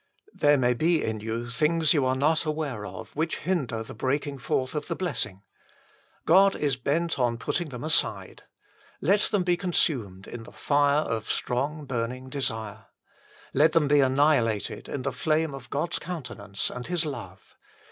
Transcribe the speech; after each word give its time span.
There 0.33 0.57
may 0.57 0.73
be 0.73 1.03
in 1.03 1.19
you 1.19 1.51
things 1.51 1.93
you 1.93 2.07
are 2.07 2.15
not 2.15 2.43
aware 2.43 2.87
of, 2.87 3.15
which 3.15 3.37
hinder 3.37 3.83
the 3.83 3.93
breaking 3.93 4.39
forth 4.39 4.73
of 4.73 4.87
the 4.87 4.95
blessing. 4.95 5.43
God 6.25 6.55
is 6.55 6.75
bent 6.75 7.19
on 7.19 7.37
putting 7.37 7.69
them 7.69 7.83
aside. 7.83 8.41
Let 8.99 9.19
them 9.29 9.43
be 9.43 9.55
consumed 9.55 10.27
in 10.27 10.41
the 10.41 10.51
fire 10.51 11.01
of 11.01 11.31
strong 11.31 11.85
burning 11.85 12.31
desire. 12.31 12.87
Let 13.53 13.73
them, 13.73 13.87
be 13.87 13.99
annihilated 13.99 14.89
in 14.89 15.03
the 15.03 15.11
flame 15.11 15.53
of 15.53 15.69
God 15.69 15.93
s 15.93 15.99
countenance 15.99 16.71
and 16.71 16.87
His 16.87 17.05
love. 17.05 17.55